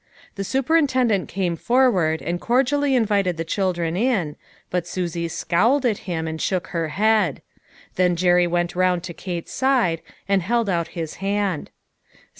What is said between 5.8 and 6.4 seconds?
at him